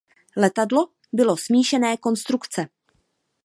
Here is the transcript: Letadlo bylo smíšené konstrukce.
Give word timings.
Letadlo 0.37 0.87
bylo 1.13 1.37
smíšené 1.37 1.97
konstrukce. 1.97 2.67